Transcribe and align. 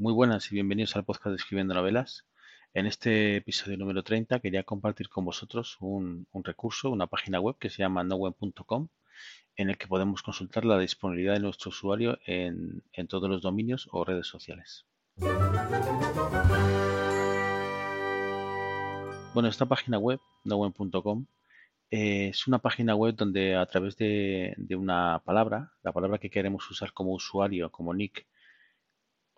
Muy 0.00 0.12
buenas 0.12 0.52
y 0.52 0.54
bienvenidos 0.54 0.94
al 0.94 1.04
podcast 1.04 1.30
de 1.30 1.36
Escribiendo 1.38 1.74
Novelas. 1.74 2.24
En 2.72 2.86
este 2.86 3.38
episodio 3.38 3.76
número 3.76 4.04
30 4.04 4.38
quería 4.38 4.62
compartir 4.62 5.08
con 5.08 5.24
vosotros 5.24 5.76
un, 5.80 6.28
recurso, 6.44 6.90
una 6.90 7.08
página 7.08 7.40
web 7.40 7.56
que 7.58 7.68
se 7.68 7.78
llama 7.78 8.04
nowen.com 8.04 8.86
en 9.56 9.70
el 9.70 9.76
que 9.76 9.88
podemos 9.88 10.22
consultar 10.22 10.64
la 10.64 10.78
disponibilidad 10.78 11.34
de 11.34 11.40
nuestro 11.40 11.70
usuario 11.70 12.16
en, 12.26 12.84
todos 13.08 13.28
los 13.28 13.42
dominios 13.42 13.88
o 13.90 14.04
redes 14.04 14.28
sociales. 14.28 14.86
Bueno, 19.34 19.48
esta 19.48 19.66
página 19.66 19.98
web, 19.98 20.20
nowen.com, 20.44 21.26
es 21.90 22.46
una 22.46 22.60
página 22.60 22.94
web 22.94 23.16
donde 23.16 23.56
a 23.56 23.66
través 23.66 23.96
de, 23.96 24.54
una 24.78 25.20
palabra, 25.24 25.72
la 25.82 25.92
palabra 25.92 26.18
que 26.18 26.30
queremos 26.30 26.70
usar 26.70 26.92
como 26.92 27.14
usuario, 27.14 27.72
como 27.72 27.92
nick, 27.92 28.28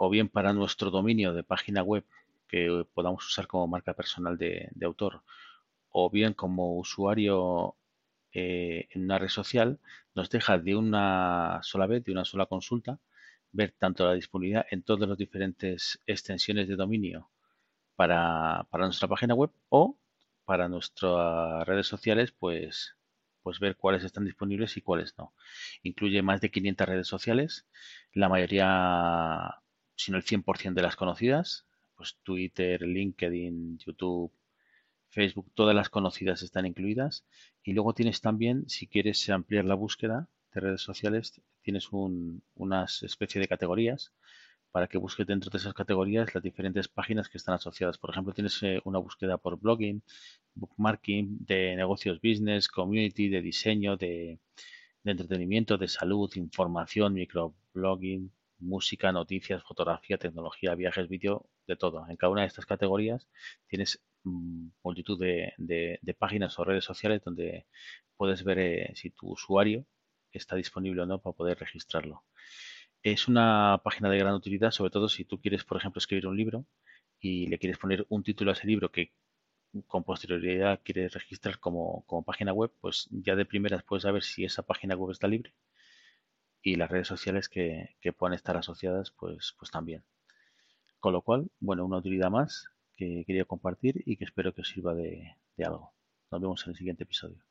o 0.03 0.09
bien 0.09 0.30
para 0.30 0.55
nuestro 0.55 0.91
dominio 0.91 1.35
de 1.35 1.43
página 1.45 1.82
web 1.82 2.07
que 2.49 2.86
podamos 2.95 3.27
usar 3.27 3.46
como 3.46 3.67
marca 3.67 3.93
personal 3.93 4.39
de, 4.39 4.71
autor, 4.82 5.23
o 5.90 6.09
bien 6.09 6.32
como 6.32 6.79
usuario 6.79 7.76
eh, 8.32 8.89
en 8.93 9.04
una 9.04 9.18
red 9.18 9.29
social, 9.29 9.79
nos 10.14 10.31
deja 10.31 10.57
de 10.57 10.75
una 10.75 11.61
sola 11.63 11.86
vez, 11.86 12.03
de 12.03 12.13
una 12.13 12.25
sola 12.25 12.46
consulta, 12.46 12.99
ver 13.53 13.75
tanto 13.79 14.07
la 14.07 14.14
disponibilidad 14.14 14.64
en 14.71 14.82
todas 14.82 15.07
las 15.07 15.18
diferentes 15.18 16.01
extensiones 16.07 16.67
de 16.67 16.76
dominio 16.76 17.29
para, 17.95 18.67
para 18.71 18.87
nuestra 18.87 19.07
página 19.07 19.35
web 19.35 19.51
o 19.68 19.98
para 20.46 20.67
nuestras 20.71 21.67
redes 21.67 21.87
sociales, 21.87 22.32
pues, 22.32 22.96
pues 23.43 23.61
ver 23.61 23.76
cuáles 23.76 24.03
están 24.04 24.25
disponibles 24.25 24.79
y 24.79 24.81
cuáles 24.81 25.18
no. 25.18 25.35
Incluye 25.82 26.23
más 26.23 26.40
de 26.40 26.51
500 26.51 26.89
redes 26.89 27.07
sociales, 27.07 27.67
la 28.14 28.31
mayoría 28.31 29.61
sino 30.00 30.17
el 30.17 30.25
100% 30.25 30.75
de 30.75 30.82
las 30.82 30.96
conocidas, 30.96 31.67
pues 31.95 32.17
Twitter, 32.22 32.83
LinkedIn, 32.83 33.78
YouTube, 33.78 34.33
Facebook, 35.09 35.51
todas 35.55 35.75
las 35.75 35.91
conocidas 35.91 36.43
están 36.43 36.67
incluidas. 36.67 37.25
Y 37.62 37.75
luego 37.75 37.93
tienes 37.95 38.21
también, 38.21 38.69
si 38.69 38.87
quieres 38.87 39.28
ampliar 39.28 39.65
la 39.67 39.75
búsqueda 39.75 40.28
de 40.55 40.61
redes 40.61 40.81
sociales, 40.81 41.41
tienes 41.62 41.93
un, 41.93 42.43
una 42.55 42.84
especie 42.84 43.41
de 43.41 43.48
categorías 43.48 44.12
para 44.73 44.87
que 44.87 44.98
busques 44.98 45.27
dentro 45.27 45.51
de 45.51 45.59
esas 45.59 45.75
categorías 45.75 46.34
las 46.34 46.43
diferentes 46.43 46.89
páginas 46.89 47.28
que 47.28 47.39
están 47.39 47.56
asociadas. 47.56 47.98
Por 47.98 48.11
ejemplo, 48.11 48.33
tienes 48.33 48.62
eh, 48.62 48.81
una 48.84 48.98
búsqueda 48.98 49.37
por 49.37 49.59
blogging, 49.61 50.03
bookmarking, 50.55 51.45
de 51.45 51.77
negocios 51.77 52.21
business, 52.23 52.69
community, 52.69 53.28
de 53.28 53.43
diseño, 53.43 53.97
de, 53.97 54.39
de 55.03 55.11
entretenimiento, 55.11 55.77
de 55.77 55.89
salud, 55.89 56.31
información, 56.37 57.15
microblogging, 57.15 58.33
música, 58.61 59.12
noticias, 59.12 59.62
fotografía, 59.64 60.19
tecnología, 60.19 60.75
viajes, 60.75 61.08
vídeo, 61.08 61.48
de 61.66 61.77
todo. 61.77 62.06
En 62.08 62.16
cada 62.16 62.33
una 62.33 62.42
de 62.42 62.48
estas 62.48 62.66
categorías 62.66 63.28
tienes 63.69 64.03
mm, 64.25 64.69
multitud 64.83 65.19
de, 65.19 65.55
páginas 66.19 66.58
o 66.58 66.64
redes 66.64 66.84
sociales 66.84 67.22
donde 67.25 67.66
puedes 68.16 68.44
ver 68.44 68.58
eh, 68.58 68.92
si 68.94 69.11
tu 69.11 69.31
usuario 69.31 69.86
está 70.33 70.56
disponible 70.56 71.03
o 71.03 71.06
no 71.06 71.20
para 71.20 71.36
poder 71.36 71.58
registrarlo. 71.58 72.25
Es 73.03 73.28
una 73.28 73.81
página 73.84 74.11
de 74.11 74.19
gran 74.19 74.34
utilidad, 74.34 74.72
sobre 74.72 74.91
todo 74.91 75.08
si 75.08 75.25
tú 75.25 75.41
quieres, 75.41 75.64
por 75.64 75.78
ejemplo, 75.78 75.98
escribir 75.98 76.27
un 76.27 76.36
libro 76.36 76.66
y 77.20 77.47
le 77.48 77.58
quieres 77.58 77.78
poner 77.78 78.06
un 78.11 78.22
título 78.22 78.50
a 78.50 78.55
ese 78.55 78.66
libro 78.66 78.91
que 78.92 79.12
con 79.86 80.05
posterioridad 80.05 80.81
quieres 80.84 81.14
registrar 81.14 81.61
como, 81.61 82.05
como 82.06 82.25
página 82.25 82.53
web, 82.53 82.72
pues 82.81 83.08
ya 83.11 83.36
de 83.36 83.47
primeras 83.47 83.84
puedes 83.84 84.03
saber 84.05 84.22
si 84.22 84.44
esa 84.44 84.62
página 84.62 84.97
web 84.97 85.12
está 85.12 85.28
libre 85.28 85.55
y 86.62 86.77
las 86.77 86.91
redes 86.91 87.08
sociales 87.08 87.48
que, 87.48 87.97
que 88.00 88.12
puedan 88.12 88.34
estar 88.34 88.56
asociadas, 88.56 89.11
pues, 89.12 89.55
pues 89.58 89.70
también. 89.70 90.05
Con 91.00 91.12
lo 91.12 91.22
cual, 91.22 91.50
bueno, 91.61 91.84
una 91.84 91.98
utilidad 91.98 92.30
más 92.30 92.69
que 92.97 93.25
quería 93.27 93.44
compartir 93.44 94.03
y 94.06 94.16
que 94.16 94.25
espero 94.25 94.55
que 94.55 94.62
os 94.62 94.69
sirva 94.69 94.94
de, 94.94 95.36
de 95.56 95.64
algo. 95.64 95.92
Nos 96.31 96.41
vemos 96.41 96.64
en 96.66 96.70
el 96.70 96.77
siguiente 96.77 97.05
episodio. 97.05 97.42